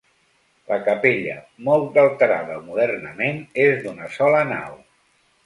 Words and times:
La 0.69 0.77
capella, 0.85 1.35
molt 1.67 1.99
alterada 2.05 2.57
modernament, 2.71 3.39
és 3.67 3.79
d'una 3.85 4.11
sola 4.19 4.43
nau. 4.57 4.75